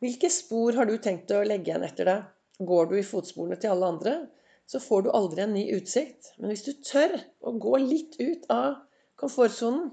Hvilke 0.00 0.30
spor 0.32 0.72
har 0.78 0.88
du 0.88 0.94
tenkt 0.96 1.28
å 1.36 1.42
legge 1.44 1.68
igjen 1.68 1.82
etter 1.84 2.08
deg? 2.08 2.28
Går 2.64 2.86
du 2.88 2.94
i 2.96 3.04
fotsporene 3.04 3.58
til 3.60 3.74
alle 3.74 3.88
andre, 3.92 4.14
så 4.64 4.80
får 4.80 5.02
du 5.04 5.10
aldri 5.12 5.42
en 5.44 5.52
ny 5.52 5.66
utsikt. 5.76 6.30
Men 6.38 6.54
hvis 6.54 6.64
du 6.64 6.70
tør 6.88 7.18
å 7.44 7.52
gå 7.60 7.74
litt 7.82 8.16
ut 8.16 8.46
av 8.54 8.78
komfortsonen, 9.20 9.90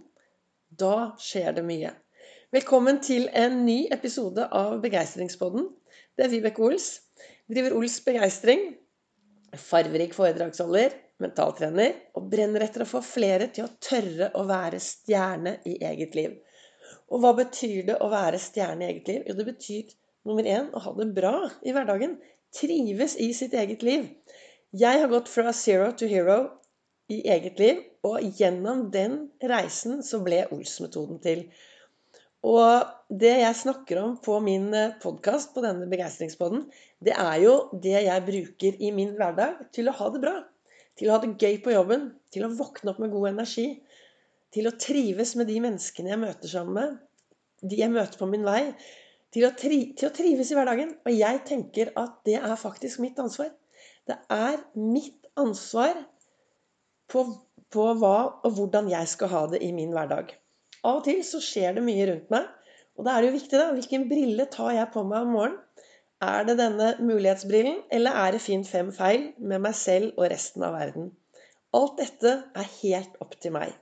da 0.72 1.12
skjer 1.20 1.58
det 1.58 1.66
mye. 1.68 1.92
Velkommen 2.56 3.02
til 3.04 3.28
en 3.36 3.66
ny 3.66 3.82
episode 3.92 4.48
av 4.56 4.78
Begeistringspodden. 4.86 5.68
Det 6.16 6.24
er 6.24 6.32
Vibeke 6.32 6.64
Ols. 6.64 6.88
Driver 7.52 7.76
Ols 7.76 8.00
Begeistring. 8.08 8.64
Farverik 9.60 10.16
foredragsholder, 10.16 10.96
mentaltrener 11.20 12.00
og 12.16 12.32
brenner 12.32 12.64
etter 12.64 12.88
å 12.88 12.92
få 12.96 13.04
flere 13.04 13.52
til 13.52 13.68
å 13.68 13.74
tørre 13.84 14.32
å 14.40 14.48
være 14.48 14.80
stjerne 14.80 15.58
i 15.68 15.82
eget 15.92 16.16
liv. 16.16 16.40
Og 17.08 17.24
hva 17.24 17.34
betyr 17.38 17.86
det 17.88 17.98
å 18.04 18.10
være 18.12 18.40
stjerne 18.42 18.84
i 18.84 18.92
eget 18.92 19.12
liv? 19.12 19.24
Jo, 19.30 19.36
det 19.38 19.48
betyr 19.48 19.94
nummer 20.28 20.48
én 20.48 20.68
å 20.76 20.84
ha 20.84 20.94
det 20.98 21.08
bra 21.16 21.36
i 21.64 21.74
hverdagen. 21.76 22.18
Trives 22.56 23.16
i 23.24 23.30
sitt 23.36 23.56
eget 23.56 23.84
liv. 23.86 24.08
Jeg 24.76 25.02
har 25.02 25.12
gått 25.12 25.32
fra 25.32 25.54
zero 25.56 25.94
to 25.96 26.10
hero 26.12 26.40
i 27.12 27.22
eget 27.32 27.60
liv, 27.62 27.80
og 28.04 28.24
gjennom 28.40 28.88
den 28.92 29.18
reisen 29.40 30.02
så 30.04 30.20
ble 30.24 30.44
Ols-metoden 30.52 31.22
til. 31.24 31.46
Og 32.48 32.84
det 33.24 33.34
jeg 33.40 33.60
snakker 33.62 34.00
om 34.02 34.18
på 34.24 34.38
min 34.44 34.68
eh, 34.76 34.94
podkast, 35.02 35.54
på 35.56 35.64
denne 35.64 35.88
begeistringspodden, 35.90 36.68
det 37.04 37.16
er 37.16 37.40
jo 37.44 37.56
det 37.74 37.96
jeg 38.06 38.26
bruker 38.28 38.78
i 38.84 38.92
min 38.96 39.16
hverdag 39.18 39.64
til 39.76 39.90
å 39.90 39.96
ha 39.98 40.12
det 40.14 40.22
bra. 40.24 40.36
Til 41.00 41.10
å 41.10 41.16
ha 41.16 41.24
det 41.24 41.36
gøy 41.40 41.60
på 41.64 41.74
jobben. 41.74 42.10
Til 42.34 42.46
å 42.46 42.54
våkne 42.60 42.94
opp 42.94 43.02
med 43.02 43.14
god 43.16 43.32
energi 43.34 43.68
til 44.56 44.70
å 44.70 44.76
trives 44.80 45.36
med 45.40 45.50
de 45.52 45.60
menneskene 45.64 46.14
jeg 46.14 46.22
møter 46.22 46.52
sammen 46.52 46.78
med, 46.78 46.96
de 47.68 47.80
jeg 47.82 47.94
møter 47.94 48.20
på 48.20 48.30
min 48.30 48.46
vei, 48.48 48.62
til 49.34 49.48
å, 49.48 49.52
tri 49.60 49.80
til 49.98 50.10
å 50.10 50.16
trives 50.16 50.52
i 50.52 50.58
hverdagen. 50.58 50.94
Og 51.06 51.14
jeg 51.14 51.42
tenker 51.48 51.92
at 52.00 52.20
det 52.28 52.38
er 52.40 52.56
faktisk 52.60 53.02
mitt 53.04 53.20
ansvar. 53.20 53.52
Det 54.08 54.16
er 54.34 54.62
mitt 54.80 55.28
ansvar 55.38 56.00
på, 57.12 57.24
på 57.74 57.88
hva 58.00 58.18
og 58.48 58.60
hvordan 58.60 58.90
jeg 58.92 59.12
skal 59.12 59.34
ha 59.34 59.44
det 59.52 59.62
i 59.66 59.74
min 59.76 59.94
hverdag. 59.96 60.32
Av 60.88 61.02
og 61.02 61.08
til 61.08 61.24
så 61.28 61.42
skjer 61.44 61.76
det 61.78 61.84
mye 61.84 62.08
rundt 62.10 62.32
meg. 62.34 62.48
Og 62.98 63.06
da 63.06 63.14
er 63.14 63.24
det 63.24 63.32
jo 63.32 63.38
viktig, 63.38 63.60
da. 63.60 63.72
Hvilken 63.76 64.08
brille 64.10 64.48
tar 64.54 64.72
jeg 64.74 64.90
på 64.94 65.04
meg 65.06 65.28
om 65.28 65.36
morgenen? 65.36 65.64
Er 66.24 66.48
det 66.48 66.56
denne 66.58 66.96
mulighetsbrillen, 66.98 67.84
eller 67.94 68.16
er 68.18 68.32
det 68.34 68.42
fint 68.42 68.66
fem 68.66 68.88
feil 68.90 69.28
med 69.38 69.62
meg 69.62 69.76
selv 69.78 70.16
og 70.18 70.32
resten 70.32 70.64
av 70.66 70.74
verden? 70.74 71.12
Alt 71.78 72.00
dette 72.00 72.32
er 72.58 72.72
helt 72.80 73.20
opp 73.22 73.36
til 73.38 73.54
meg. 73.54 73.76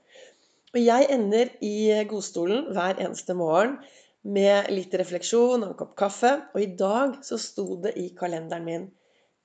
Og 0.74 0.82
jeg 0.82 1.06
ender 1.14 1.52
i 1.64 1.76
godstolen 2.10 2.66
hver 2.74 2.98
eneste 2.98 3.36
morgen 3.38 3.78
med 4.26 4.70
litt 4.74 4.94
refleksjon 4.98 5.62
og 5.62 5.68
en 5.70 5.78
kopp 5.78 5.94
kaffe. 5.98 6.32
Og 6.54 6.62
i 6.62 6.70
dag 6.78 7.18
så 7.26 7.38
sto 7.40 7.76
det 7.84 7.94
i 8.00 8.08
kalenderen 8.18 8.66
min 8.66 8.88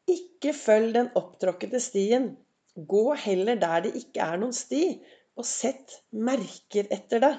Ikke 0.09 0.53
følg 0.57 0.95
den 0.97 1.11
opptråkkede 1.15 1.79
stien. 1.83 2.31
Gå 2.75 3.13
heller 3.19 3.59
der 3.59 3.85
det 3.85 3.93
ikke 3.99 4.23
er 4.25 4.39
noen 4.41 4.55
sti, 4.55 5.01
og 5.37 5.45
sett 5.47 5.99
merker 6.11 6.89
etter 6.91 7.21
det. 7.23 7.35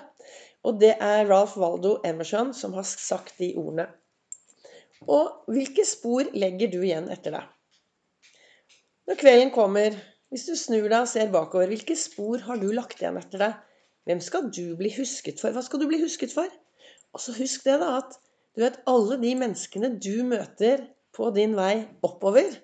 Og 0.63 0.79
det 0.79 0.95
er 1.03 1.27
Ralph 1.27 1.59
Waldo 1.59 1.97
Emerson 2.07 2.53
som 2.55 2.77
har 2.79 2.87
sagt 2.87 3.41
de 3.43 3.51
ordene. 3.59 3.89
Og 5.11 5.51
hvilke 5.51 5.85
spor 5.89 6.29
legger 6.37 6.71
du 6.71 6.79
igjen 6.85 7.11
etter 7.11 7.35
deg? 7.35 7.51
Når 9.11 9.19
kvelden 9.19 9.51
kommer, 9.51 9.97
hvis 10.31 10.47
du 10.47 10.55
snur 10.57 10.87
deg 10.87 11.01
og 11.01 11.11
ser 11.11 11.33
bakover, 11.35 11.67
hvilke 11.73 11.97
spor 11.99 12.45
har 12.47 12.61
du 12.63 12.69
lagt 12.71 13.03
igjen 13.03 13.19
etter 13.19 13.43
deg? 13.43 13.57
Hvem 14.09 14.21
skal 14.25 14.49
du 14.51 14.75
bli 14.79 14.91
husket 14.97 15.41
for? 15.43 15.55
Hva 15.55 15.63
skal 15.63 15.83
du 15.83 15.87
bli 15.91 16.01
husket 16.03 16.35
for? 16.35 16.51
Og 17.15 17.23
så 17.23 17.35
husk 17.37 17.65
det, 17.69 17.79
da, 17.83 17.99
at 18.01 18.17
du 18.57 18.65
vet, 18.65 18.81
alle 18.91 19.19
de 19.23 19.33
menneskene 19.39 19.95
du 20.03 20.25
møter 20.29 20.87
på 21.15 21.31
din 21.37 21.55
vei 21.57 21.85
oppover, 22.05 22.57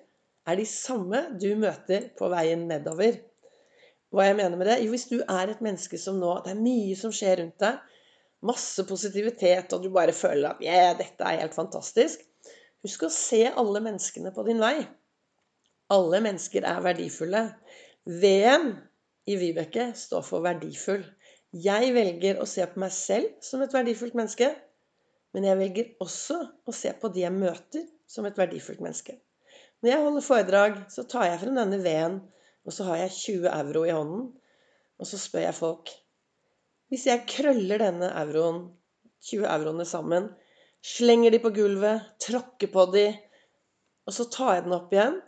er 0.49 0.57
de 0.57 0.65
samme 0.67 1.21
du 1.41 1.51
møter 1.59 2.09
på 2.17 2.29
veien 2.33 2.65
nedover. 2.69 3.21
Hva 4.09 4.25
jeg 4.25 4.39
mener 4.39 4.57
med 4.57 4.67
det? 4.71 4.79
Jo, 4.83 4.91
hvis 4.93 5.07
du 5.11 5.19
er 5.21 5.51
et 5.51 5.61
menneske 5.61 5.99
som 6.01 6.17
nå 6.17 6.39
Det 6.45 6.55
er 6.55 6.61
mye 6.61 6.95
som 6.97 7.13
skjer 7.13 7.43
rundt 7.43 7.61
deg. 7.61 7.77
Masse 8.49 8.85
positivitet, 8.87 9.73
og 9.75 9.83
du 9.83 9.89
bare 9.93 10.15
føler 10.15 10.53
at 10.53 10.63
yeah, 10.63 10.95
dette 10.97 11.25
er 11.25 11.43
helt 11.43 11.55
fantastisk. 11.55 12.23
Husk 12.85 13.03
å 13.05 13.11
se 13.13 13.43
alle 13.49 13.81
menneskene 13.83 14.31
på 14.35 14.45
din 14.47 14.61
vei. 14.63 14.77
Alle 15.93 16.21
mennesker 16.23 16.65
er 16.65 16.81
verdifulle. 16.85 17.43
V-en 18.07 18.71
i 19.29 19.35
Vibeke 19.37 19.91
står 19.97 20.23
for 20.25 20.45
verdifull. 20.45 21.03
Jeg 21.49 21.93
velger 21.95 22.37
å 22.37 22.45
se 22.45 22.65
på 22.69 22.81
meg 22.81 22.91
selv 22.93 23.29
som 23.41 23.63
et 23.65 23.73
verdifullt 23.73 24.17
menneske. 24.17 24.51
Men 25.33 25.45
jeg 25.45 25.57
velger 25.57 25.87
også 26.03 26.37
å 26.69 26.73
se 26.73 26.91
på 26.97 27.09
de 27.13 27.23
jeg 27.23 27.33
møter, 27.33 27.85
som 28.09 28.25
et 28.25 28.37
verdifullt 28.37 28.81
menneske. 28.81 29.15
Når 29.81 29.91
jeg 29.91 30.03
holder 30.03 30.25
foredrag, 30.25 30.77
så 30.93 31.05
tar 31.09 31.25
jeg 31.29 31.39
frem 31.43 31.57
denne 31.57 31.79
veden, 31.81 32.19
og 32.65 32.75
så 32.75 32.85
har 32.89 33.01
jeg 33.03 33.15
20 33.15 33.49
euro 33.53 33.83
i 33.85 33.95
hånden. 33.95 34.27
Og 34.99 35.09
så 35.09 35.17
spør 35.21 35.45
jeg 35.47 35.57
folk 35.57 35.93
Hvis 36.89 37.05
jeg 37.07 37.25
krøller 37.29 37.81
denne 37.81 38.09
euroen, 38.17 38.63
20 39.29 39.45
euroene 39.49 39.85
sammen, 39.85 40.29
slenger 40.85 41.33
de 41.33 41.41
på 41.43 41.53
gulvet, 41.53 42.05
tråkker 42.21 42.71
på 42.73 42.85
de, 42.93 43.07
og 44.09 44.15
så 44.15 44.25
tar 44.33 44.55
jeg 44.55 44.65
den 44.65 44.77
opp 44.77 44.93
igjen, 44.93 45.19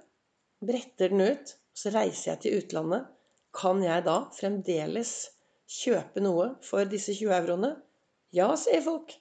bretter 0.66 1.14
den 1.14 1.22
ut, 1.22 1.54
og 1.54 1.82
så 1.84 1.94
reiser 1.94 2.32
jeg 2.32 2.42
til 2.42 2.62
utlandet, 2.62 3.06
kan 3.54 3.82
jeg 3.84 4.06
da 4.08 4.18
fremdeles 4.34 5.14
kjøpe 5.72 6.24
noe 6.24 6.52
for 6.66 6.88
disse 6.90 7.16
20 7.16 7.36
euroene? 7.38 7.76
Ja, 8.36 8.52
sier 8.60 8.84
folk. 8.86 9.14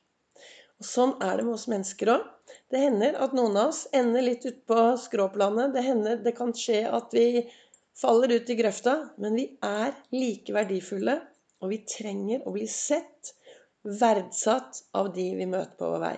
Og 0.81 0.87
sånn 0.89 1.17
er 1.21 1.37
det 1.37 1.45
med 1.47 1.57
oss 1.59 1.69
mennesker 1.71 2.13
òg. 2.15 2.29
Det 2.73 2.81
hender 2.81 3.19
at 3.23 3.35
noen 3.37 3.59
av 3.61 3.73
oss 3.73 3.85
ender 3.97 4.25
litt 4.25 4.47
utpå 4.49 4.95
skråplanet. 5.03 5.75
Det 5.75 5.85
hender 5.85 6.23
det 6.25 6.33
kan 6.39 6.55
skje 6.57 6.83
at 6.89 7.13
vi 7.15 7.45
faller 8.01 8.33
ut 8.33 8.51
i 8.51 8.57
grøfta. 8.59 8.97
Men 9.21 9.37
vi 9.37 9.47
er 9.67 9.93
like 10.15 10.55
verdifulle, 10.57 11.19
og 11.61 11.75
vi 11.75 11.83
trenger 11.85 12.47
å 12.49 12.55
bli 12.55 12.67
sett, 12.71 13.35
verdsatt 13.85 14.83
av 14.97 15.13
de 15.15 15.27
vi 15.37 15.49
møter 15.49 15.77
på 15.79 15.93
vår 15.93 16.05
vei. 16.05 16.17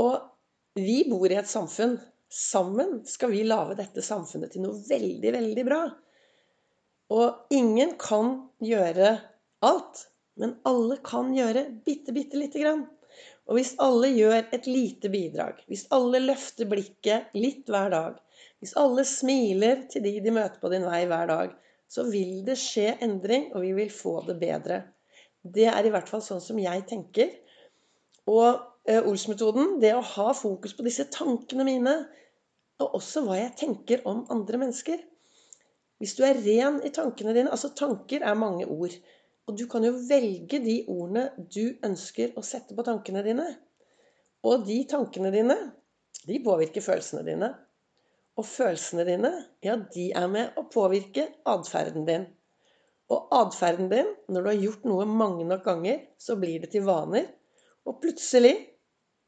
Og 0.00 0.80
vi 0.80 1.02
bor 1.10 1.28
i 1.28 1.38
et 1.40 1.50
samfunn. 1.50 1.98
Sammen 2.30 3.00
skal 3.10 3.32
vi 3.34 3.42
lage 3.44 3.76
dette 3.80 4.04
samfunnet 4.06 4.54
til 4.54 4.64
noe 4.64 4.78
veldig, 4.86 5.32
veldig 5.34 5.64
bra. 5.66 5.80
Og 7.10 7.50
ingen 7.50 7.96
kan 7.98 8.36
gjøre 8.62 9.16
alt, 9.66 10.06
men 10.38 10.54
alle 10.68 11.00
kan 11.04 11.32
gjøre 11.34 11.66
bitte, 11.86 12.14
bitte 12.14 12.38
lite 12.38 12.62
grann. 12.62 12.84
Og 13.50 13.58
hvis 13.58 13.72
alle 13.82 14.12
gjør 14.14 14.44
et 14.54 14.68
lite 14.70 15.10
bidrag, 15.10 15.58
hvis 15.66 15.88
alle 15.94 16.20
løfter 16.22 16.68
blikket 16.70 17.34
litt 17.34 17.66
hver 17.70 17.90
dag, 17.90 18.20
hvis 18.62 18.76
alle 18.78 19.02
smiler 19.08 19.82
til 19.90 20.04
de 20.06 20.14
de 20.22 20.34
møter 20.36 20.62
på 20.62 20.70
din 20.70 20.86
vei 20.86 21.02
hver 21.10 21.26
dag, 21.32 21.56
så 21.90 22.06
vil 22.06 22.44
det 22.46 22.54
skje 22.60 22.94
endring, 23.02 23.48
og 23.54 23.64
vi 23.64 23.72
vil 23.74 23.90
få 23.90 24.20
det 24.28 24.38
bedre. 24.38 24.84
Det 25.42 25.66
er 25.72 25.86
i 25.86 25.90
hvert 25.90 26.08
fall 26.08 26.22
sånn 26.22 26.42
som 26.44 26.60
jeg 26.62 26.84
tenker. 26.86 27.32
Og 28.30 28.60
eh, 28.86 29.00
Ols-metoden, 29.02 29.80
det 29.82 29.96
å 29.96 30.06
ha 30.14 30.30
fokus 30.36 30.76
på 30.78 30.86
disse 30.86 31.08
tankene 31.10 31.66
mine, 31.66 31.96
og 32.80 33.00
også 33.00 33.24
hva 33.26 33.40
jeg 33.40 33.56
tenker 33.58 34.06
om 34.08 34.22
andre 34.30 34.60
mennesker 34.62 35.02
hvis 36.00 36.16
du 36.16 36.22
er 36.24 36.38
ren 36.40 36.78
i 36.86 36.92
tankene 36.96 37.34
dine 37.36 37.52
Altså, 37.52 37.72
tanker 37.76 38.24
er 38.24 38.38
mange 38.38 38.66
ord. 38.66 38.94
Og 39.48 39.56
du 39.58 39.66
kan 39.68 39.84
jo 39.84 39.92
velge 40.08 40.60
de 40.64 40.76
ordene 40.88 41.26
du 41.52 41.76
ønsker 41.84 42.36
å 42.38 42.44
sette 42.46 42.76
på 42.76 42.84
tankene 42.86 43.22
dine. 43.26 43.46
Og 44.46 44.64
de 44.64 44.78
tankene 44.88 45.32
dine, 45.34 45.56
de 46.24 46.38
påvirker 46.44 46.84
følelsene 46.84 47.24
dine. 47.26 47.50
Og 48.40 48.46
følelsene 48.48 49.04
dine, 49.08 49.32
ja, 49.66 49.76
de 49.76 50.06
er 50.16 50.28
med 50.32 50.56
å 50.56 50.64
påvirke 50.72 51.26
atferden 51.50 52.06
din. 52.08 52.28
Og 53.10 53.32
atferden 53.34 53.90
din, 53.90 54.08
når 54.30 54.44
du 54.46 54.50
har 54.52 54.64
gjort 54.64 54.86
noe 54.88 55.08
mange 55.08 55.44
nok 55.48 55.64
ganger, 55.66 56.04
så 56.16 56.38
blir 56.40 56.62
det 56.62 56.70
til 56.72 56.86
vaner. 56.86 57.26
Og 57.84 57.98
plutselig 58.00 58.54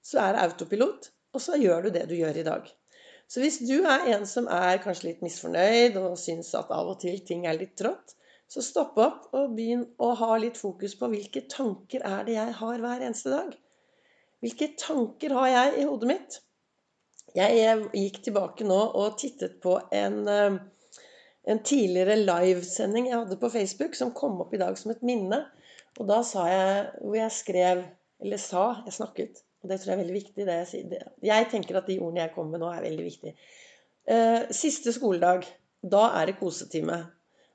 så 0.06 0.22
er 0.22 0.36
det 0.36 0.46
autopilot, 0.46 1.10
og 1.34 1.42
så 1.42 1.58
gjør 1.60 1.88
du 1.88 1.96
det 1.98 2.06
du 2.08 2.14
gjør 2.16 2.38
i 2.40 2.46
dag. 2.46 2.70
Så 3.32 3.40
hvis 3.40 3.62
du 3.64 3.86
er 3.88 4.10
en 4.12 4.26
som 4.28 4.44
er 4.52 4.82
kanskje 4.84 5.06
litt 5.06 5.22
misfornøyd 5.24 5.94
og 5.96 6.18
syns 6.20 6.50
at 6.58 6.72
av 6.74 6.90
og 6.92 6.98
til 7.00 7.22
ting 7.24 7.46
er 7.48 7.56
litt 7.56 7.78
trått, 7.80 8.12
så 8.44 8.60
stopp 8.60 8.98
opp 9.00 9.30
og 9.32 9.54
begynn 9.56 9.86
å 10.04 10.10
ha 10.20 10.34
litt 10.36 10.58
fokus 10.60 10.92
på 11.00 11.08
hvilke 11.08 11.46
tanker 11.48 12.04
er 12.04 12.26
det 12.26 12.34
jeg 12.36 12.52
har 12.58 12.82
hver 12.82 13.04
eneste 13.06 13.32
dag. 13.32 13.54
Hvilke 14.44 14.68
tanker 14.76 15.32
har 15.38 15.48
jeg 15.48 15.78
i 15.80 15.86
hodet 15.88 16.10
mitt? 16.10 16.36
Jeg 17.32 17.78
gikk 17.96 18.18
tilbake 18.26 18.66
nå 18.68 18.76
og 19.00 19.16
tittet 19.22 19.56
på 19.64 19.78
en, 19.96 20.18
eh, 20.28 20.58
en 21.48 21.62
tidligere 21.64 22.18
livesending 22.20 23.08
jeg 23.08 23.16
hadde 23.16 23.40
på 23.40 23.48
Facebook, 23.54 23.96
som 23.96 24.12
kom 24.12 24.42
opp 24.44 24.52
i 24.52 24.60
dag 24.60 24.76
som 24.76 24.92
et 24.92 25.00
minne. 25.00 25.40
Og 25.96 26.04
da 26.08 26.20
sa 26.24 26.44
jeg 26.48 26.84
Hvor 27.00 27.16
jeg 27.16 27.32
skrev 27.36 27.82
Eller 28.20 28.38
sa 28.40 28.82
Jeg 28.86 28.94
snakket 28.96 29.42
og 29.62 29.70
det 29.70 29.78
tror 29.78 29.92
jeg 29.92 29.96
er 29.96 30.02
veldig 30.02 30.18
viktig. 30.18 30.46
det 30.46 30.58
Jeg 30.58 30.68
sier. 30.70 31.08
Jeg 31.22 31.48
tenker 31.50 31.78
at 31.78 31.88
de 31.88 31.98
ordene 32.02 32.24
jeg 32.24 32.34
kommer 32.34 32.56
med 32.56 32.64
nå, 32.64 32.70
er 32.74 32.86
veldig 32.86 33.06
viktige. 33.06 33.34
Eh, 34.10 34.50
siste 34.50 34.94
skoledag. 34.94 35.46
Da 35.82 36.04
er 36.18 36.30
det 36.30 36.38
kosetime. 36.40 36.98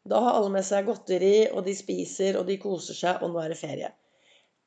Da 0.07 0.19
har 0.24 0.38
alle 0.39 0.51
med 0.56 0.63
seg 0.63 0.88
godteri, 0.88 1.50
og 1.51 1.65
de 1.68 1.75
spiser, 1.75 2.39
og 2.39 2.48
de 2.48 2.56
koser 2.63 2.95
seg, 2.95 3.24
og 3.24 3.33
nå 3.33 3.42
er 3.44 3.51
det 3.51 3.59
ferie. 3.59 3.92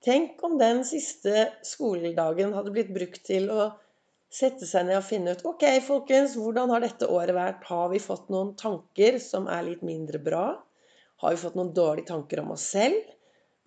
Tenk 0.05 0.41
om 0.45 0.57
den 0.61 0.83
siste 0.89 1.47
skoledagen 1.65 2.53
hadde 2.57 2.73
blitt 2.73 2.93
brukt 2.93 3.23
til 3.27 3.51
å 3.53 3.71
sette 4.33 4.69
seg 4.69 4.87
ned 4.87 5.01
og 5.01 5.05
finne 5.05 5.35
ut 5.35 5.43
Ok, 5.49 5.65
folkens, 5.85 6.37
hvordan 6.39 6.73
har 6.73 6.85
dette 6.85 7.09
året 7.11 7.37
vært? 7.37 7.67
Har 7.69 7.91
vi 7.93 8.01
fått 8.01 8.31
noen 8.33 8.55
tanker 8.61 9.19
som 9.21 9.49
er 9.53 9.67
litt 9.67 9.83
mindre 9.85 10.21
bra? 10.23 10.45
Har 11.21 11.35
vi 11.35 11.43
fått 11.43 11.59
noen 11.59 11.75
dårlige 11.77 12.13
tanker 12.13 12.41
om 12.41 12.55
oss 12.55 12.65
selv? 12.73 12.97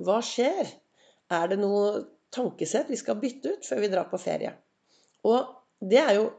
Hva 0.02 0.22
skjer? 0.26 0.72
Er 1.34 1.52
det 1.52 1.60
noe 1.62 2.06
tankesett 2.34 2.90
vi 2.92 3.00
skal 3.00 3.20
bytte 3.22 3.56
ut 3.56 3.68
før 3.68 3.84
vi 3.84 3.92
drar 3.94 4.10
på 4.12 4.20
ferie? 4.22 4.54
Og 5.28 5.54
det 5.84 6.02
er 6.04 6.16
jo 6.20 6.32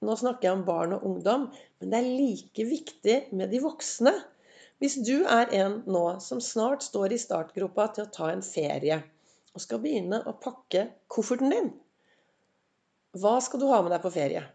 Nå 0.00 0.14
snakker 0.16 0.46
jeg 0.46 0.56
om 0.56 0.62
barn 0.64 0.94
og 0.96 1.02
ungdom, 1.04 1.42
men 1.76 1.90
det 1.92 1.98
er 1.98 2.06
like 2.08 2.64
viktig 2.64 3.16
med 3.36 3.50
de 3.52 3.58
voksne. 3.60 4.14
Hvis 4.80 4.94
du 5.04 5.26
er 5.28 5.50
en 5.58 5.74
nå 5.84 6.04
som 6.24 6.40
snart 6.40 6.86
står 6.86 7.12
i 7.12 7.18
startgropa 7.20 7.84
til 7.92 8.06
å 8.06 8.12
ta 8.14 8.30
en 8.32 8.40
ferie, 8.40 8.96
og 9.52 9.60
skal 9.60 9.82
begynne 9.82 10.22
å 10.24 10.32
pakke 10.40 10.86
kofferten 11.12 11.52
din 11.52 11.68
Hva 13.20 13.34
skal 13.44 13.60
du 13.60 13.66
ha 13.68 13.82
med 13.84 13.92
deg 13.92 14.00
på 14.00 14.14
ferie? 14.14 14.46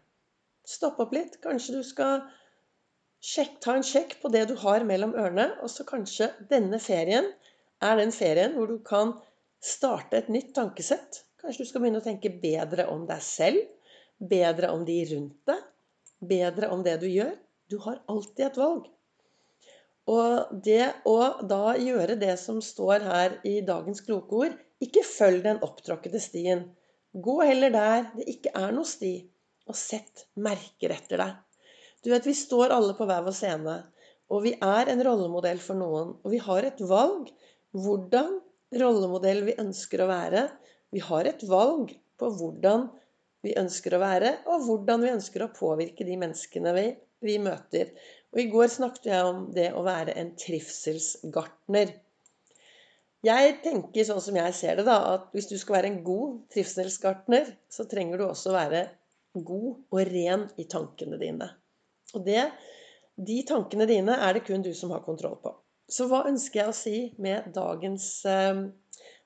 Stopp 0.66 0.98
opp 1.04 1.14
litt. 1.14 1.38
Kanskje 1.44 1.76
du 1.78 1.86
skal 1.86 2.24
sjekk, 3.22 3.60
ta 3.62 3.76
en 3.76 3.86
sjekk 3.86 4.18
på 4.22 4.32
det 4.34 4.48
du 4.50 4.56
har 4.64 4.82
mellom 4.88 5.14
ørene, 5.14 5.52
og 5.62 5.70
så 5.70 5.86
kanskje 5.86 6.32
denne 6.50 6.82
ferien 6.82 7.30
er 7.86 8.00
den 8.00 8.10
ferien 8.14 8.56
hvor 8.56 8.70
du 8.72 8.80
kan 8.82 9.14
starte 9.62 10.20
et 10.20 10.28
nytt 10.32 10.54
tankesett. 10.56 11.22
Kanskje 11.40 11.64
du 11.64 11.68
skal 11.70 11.82
begynne 11.82 12.02
å 12.02 12.06
tenke 12.06 12.32
bedre 12.42 12.88
om 12.92 13.04
deg 13.08 13.22
selv 13.24 13.64
bedre 14.18 14.70
om 14.72 14.84
de 14.84 14.96
rundt 15.12 15.48
deg, 15.48 15.64
bedre 16.18 16.70
om 16.72 16.82
det 16.84 16.96
du 17.02 17.08
gjør. 17.10 17.34
Du 17.68 17.78
har 17.82 18.02
alltid 18.08 18.46
et 18.46 18.60
valg. 18.60 18.86
Og 20.06 20.60
det 20.62 20.92
å 21.08 21.18
da 21.50 21.74
gjøre 21.80 22.14
det 22.20 22.36
som 22.38 22.60
står 22.62 23.02
her 23.02 23.40
i 23.44 23.58
dagens 23.66 24.04
kloke 24.06 24.44
ord 24.46 24.54
Ikke 24.78 25.00
følg 25.02 25.40
den 25.42 25.62
opptråkkede 25.64 26.20
stien. 26.20 26.66
Gå 27.16 27.40
heller 27.40 27.72
der 27.72 28.10
det 28.12 28.26
ikke 28.28 28.52
er 28.60 28.74
noe 28.76 28.84
sti, 28.84 29.14
og 29.64 29.78
sett 29.80 30.26
merker 30.36 30.92
etter 30.92 31.22
deg. 31.22 31.30
Du 32.04 32.10
vet, 32.12 32.26
Vi 32.26 32.34
står 32.36 32.74
alle 32.76 32.92
på 32.94 33.06
hver 33.08 33.24
vår 33.24 33.34
scene, 33.34 33.78
og 34.28 34.44
vi 34.44 34.52
er 34.52 34.90
en 34.92 35.00
rollemodell 35.02 35.58
for 35.64 35.80
noen. 35.80 36.12
Og 36.22 36.30
vi 36.30 36.42
har 36.44 36.68
et 36.68 36.82
valg 36.84 37.32
hvordan 37.72 38.36
rollemodell 38.74 39.44
vi 39.46 39.56
ønsker 39.62 40.02
å 40.02 40.10
være. 40.10 40.46
Vi 40.94 41.02
har 41.04 41.28
et 41.28 41.42
valg 41.48 41.92
på 42.18 42.30
hvordan 42.38 42.88
vi 43.46 43.54
ønsker 43.58 43.94
å 43.94 44.02
være, 44.02 44.32
og 44.50 44.66
hvordan 44.66 45.04
vi 45.04 45.12
ønsker 45.14 45.44
å 45.44 45.52
påvirke 45.54 46.06
de 46.06 46.16
menneskene 46.18 46.72
vi, 46.74 46.86
vi 47.22 47.36
møter. 47.42 47.92
Og 48.34 48.42
I 48.42 48.48
går 48.52 48.72
snakket 48.72 49.10
jeg 49.12 49.28
om 49.28 49.46
det 49.54 49.70
å 49.76 49.84
være 49.86 50.16
en 50.18 50.32
trivselsgartner. 50.40 51.94
Jeg 53.26 53.54
tenker 53.64 54.06
sånn 54.06 54.22
som 54.22 54.36
jeg 54.38 54.54
ser 54.54 54.78
det, 54.78 54.86
da, 54.86 54.98
at 55.16 55.30
hvis 55.34 55.48
du 55.50 55.56
skal 55.58 55.78
være 55.78 55.90
en 55.92 56.02
god 56.06 56.40
trivselsgartner, 56.52 57.48
så 57.72 57.86
trenger 57.90 58.20
du 58.20 58.26
også 58.26 58.54
være 58.54 58.86
god 59.36 59.70
og 59.92 60.02
ren 60.10 60.46
i 60.60 60.66
tankene 60.70 61.18
dine. 61.20 61.48
Og 62.14 62.26
det, 62.26 62.44
de 63.16 63.38
tankene 63.48 63.88
dine 63.88 64.18
er 64.22 64.36
det 64.36 64.44
kun 64.46 64.64
du 64.64 64.72
som 64.76 64.92
har 64.94 65.04
kontroll 65.06 65.38
på. 65.42 65.54
Så 65.86 66.08
hva 66.10 66.24
ønsker 66.26 66.64
jeg 66.64 66.70
å 66.70 66.74
si 66.74 66.96
med 67.22 67.52
dagens, 67.54 68.08
eh, 68.26 68.64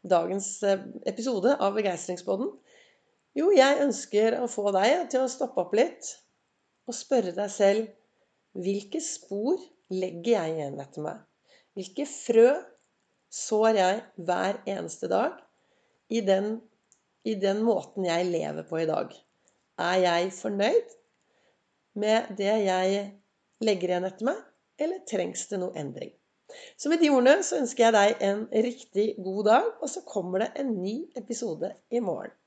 dagens 0.04 0.48
eh, 0.66 0.82
episode 1.08 1.54
av 1.56 1.76
Begeistringsboden? 1.78 2.50
Jo, 3.38 3.48
jeg 3.54 3.80
ønsker 3.80 4.36
å 4.42 4.48
få 4.50 4.72
deg 4.76 5.06
til 5.12 5.24
å 5.24 5.30
stoppe 5.30 5.62
opp 5.62 5.72
litt 5.78 6.10
og 6.90 6.96
spørre 6.98 7.32
deg 7.36 7.52
selv 7.54 8.60
hvilke 8.60 9.00
spor 9.00 9.56
legger 9.94 10.34
jeg 10.34 10.56
igjen 10.58 10.80
etter 10.82 11.06
meg? 11.06 11.24
Hvilke 11.78 12.06
frø 12.10 12.48
sår 13.30 13.78
jeg 13.78 14.04
hver 14.18 14.60
eneste 14.68 15.08
dag 15.08 15.38
i 16.10 16.20
den, 16.26 16.58
i 17.24 17.38
den 17.40 17.62
måten 17.64 18.04
jeg 18.10 18.28
lever 18.28 18.66
på 18.68 18.82
i 18.82 18.88
dag? 18.90 19.14
Er 19.80 19.98
jeg 20.02 20.32
fornøyd 20.36 20.96
med 22.02 22.34
det 22.36 22.54
jeg 22.66 23.04
legger 23.64 23.94
igjen 23.94 24.10
etter 24.10 24.32
meg, 24.34 24.48
eller 24.76 25.06
trengs 25.08 25.46
det 25.48 25.62
noe 25.62 25.78
endring? 25.78 26.12
Så 26.78 26.92
med 26.92 27.02
de 27.02 27.10
ordene 27.12 27.42
så 27.46 27.60
ønsker 27.60 27.86
jeg 27.86 27.96
deg 27.96 28.24
en 28.28 28.44
riktig 28.68 29.06
god 29.24 29.44
dag, 29.50 29.70
og 29.80 29.92
så 29.92 30.04
kommer 30.06 30.44
det 30.44 30.52
en 30.62 30.74
ny 30.82 30.96
episode 31.20 31.72
i 31.90 32.02
morgen. 32.04 32.34